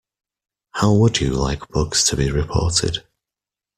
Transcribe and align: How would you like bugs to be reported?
How 0.71 0.95
would 0.95 1.19
you 1.21 1.29
like 1.29 1.67
bugs 1.69 2.03
to 2.05 2.15
be 2.17 2.31
reported? 2.31 3.03